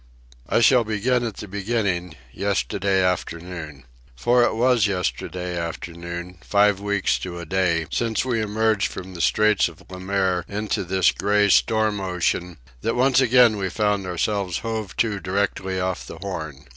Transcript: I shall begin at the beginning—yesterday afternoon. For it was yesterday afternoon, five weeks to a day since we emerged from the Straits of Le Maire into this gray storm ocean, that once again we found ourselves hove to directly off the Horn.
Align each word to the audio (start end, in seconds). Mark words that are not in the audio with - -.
I 0.49 0.61
shall 0.61 0.83
begin 0.83 1.23
at 1.23 1.37
the 1.37 1.47
beginning—yesterday 1.47 3.03
afternoon. 3.05 3.83
For 4.15 4.41
it 4.43 4.55
was 4.55 4.87
yesterday 4.87 5.55
afternoon, 5.55 6.39
five 6.43 6.79
weeks 6.79 7.19
to 7.19 7.37
a 7.39 7.45
day 7.45 7.85
since 7.91 8.25
we 8.25 8.41
emerged 8.41 8.87
from 8.87 9.13
the 9.13 9.21
Straits 9.21 9.67
of 9.67 9.83
Le 9.91 9.99
Maire 9.99 10.43
into 10.47 10.83
this 10.83 11.11
gray 11.11 11.49
storm 11.51 11.99
ocean, 12.01 12.57
that 12.81 12.95
once 12.95 13.21
again 13.21 13.57
we 13.57 13.69
found 13.69 14.07
ourselves 14.07 14.57
hove 14.65 14.97
to 14.97 15.19
directly 15.19 15.79
off 15.79 16.07
the 16.07 16.17
Horn. 16.17 16.65